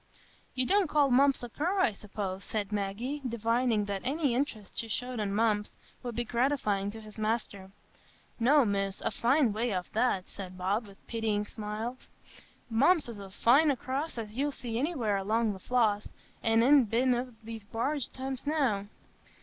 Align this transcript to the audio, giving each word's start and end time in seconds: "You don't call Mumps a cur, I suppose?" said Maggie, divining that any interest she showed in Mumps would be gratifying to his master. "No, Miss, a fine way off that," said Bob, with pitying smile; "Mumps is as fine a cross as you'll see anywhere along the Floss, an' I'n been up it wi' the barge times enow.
"You 0.55 0.65
don't 0.65 0.89
call 0.89 1.11
Mumps 1.11 1.43
a 1.43 1.49
cur, 1.49 1.79
I 1.79 1.91
suppose?" 1.91 2.43
said 2.43 2.71
Maggie, 2.71 3.21
divining 3.29 3.85
that 3.85 4.01
any 4.03 4.33
interest 4.33 4.75
she 4.79 4.87
showed 4.87 5.19
in 5.19 5.31
Mumps 5.35 5.75
would 6.01 6.15
be 6.15 6.23
gratifying 6.23 6.89
to 6.89 7.01
his 7.01 7.19
master. 7.19 7.69
"No, 8.39 8.65
Miss, 8.65 9.01
a 9.01 9.11
fine 9.11 9.53
way 9.53 9.71
off 9.73 9.93
that," 9.93 10.27
said 10.27 10.57
Bob, 10.57 10.87
with 10.87 11.05
pitying 11.07 11.45
smile; 11.45 11.97
"Mumps 12.67 13.09
is 13.09 13.19
as 13.19 13.35
fine 13.35 13.69
a 13.69 13.75
cross 13.77 14.17
as 14.17 14.35
you'll 14.35 14.51
see 14.51 14.79
anywhere 14.79 15.17
along 15.17 15.53
the 15.53 15.59
Floss, 15.59 16.09
an' 16.41 16.63
I'n 16.63 16.85
been 16.85 17.13
up 17.13 17.27
it 17.27 17.33
wi' 17.45 17.59
the 17.59 17.65
barge 17.71 18.11
times 18.11 18.47
enow. 18.47 18.87